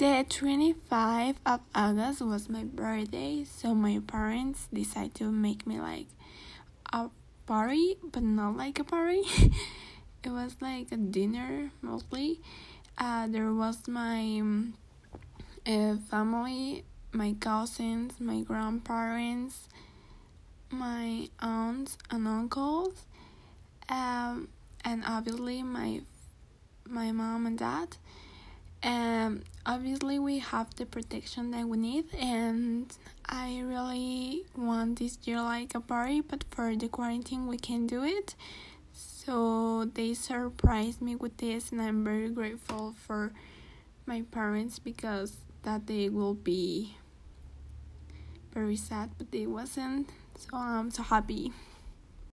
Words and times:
The 0.00 0.24
25th 0.30 1.36
of 1.44 1.60
August 1.74 2.22
was 2.22 2.48
my 2.48 2.64
birthday, 2.64 3.44
so 3.44 3.74
my 3.74 4.00
parents 4.06 4.66
decided 4.72 5.14
to 5.16 5.30
make 5.30 5.66
me 5.66 5.78
like 5.78 6.06
a 6.90 7.10
party, 7.44 7.98
but 8.10 8.22
not 8.22 8.56
like 8.56 8.78
a 8.78 8.84
party. 8.84 9.20
it 10.24 10.30
was 10.30 10.56
like 10.62 10.90
a 10.90 10.96
dinner 10.96 11.72
mostly. 11.82 12.40
Uh, 12.96 13.26
there 13.26 13.52
was 13.52 13.86
my 13.88 14.42
uh, 15.66 15.96
family, 16.08 16.84
my 17.12 17.34
cousins, 17.38 18.14
my 18.18 18.40
grandparents, 18.40 19.68
my 20.70 21.28
aunts 21.40 21.98
and 22.10 22.26
uncles, 22.26 23.04
um, 23.90 24.48
and 24.82 25.04
obviously 25.06 25.62
my 25.62 26.00
my 26.88 27.12
mom 27.12 27.44
and 27.44 27.58
dad. 27.58 27.98
Um, 28.82 29.42
obviously 29.66 30.18
we 30.18 30.38
have 30.38 30.74
the 30.76 30.86
protection 30.86 31.50
that 31.50 31.66
we 31.68 31.76
need, 31.76 32.06
and 32.14 32.90
I 33.26 33.60
really 33.60 34.44
want 34.56 34.98
this 34.98 35.18
year 35.24 35.42
like 35.42 35.74
a 35.74 35.80
party, 35.80 36.22
but 36.22 36.44
for 36.50 36.74
the 36.74 36.88
quarantine 36.88 37.46
we 37.46 37.58
can 37.58 37.86
do 37.86 38.04
it. 38.04 38.34
So 38.92 39.84
they 39.84 40.14
surprised 40.14 41.02
me 41.02 41.14
with 41.14 41.36
this, 41.36 41.72
and 41.72 41.80
I'm 41.80 42.04
very 42.04 42.30
grateful 42.30 42.94
for 43.06 43.32
my 44.06 44.22
parents 44.30 44.78
because 44.78 45.36
that 45.62 45.84
day 45.86 46.08
will 46.08 46.34
be 46.34 46.96
very 48.52 48.76
sad, 48.76 49.10
but 49.18 49.30
they 49.30 49.46
wasn't. 49.46 50.08
So 50.38 50.56
I'm 50.56 50.90
so 50.90 51.02
happy. 51.02 51.52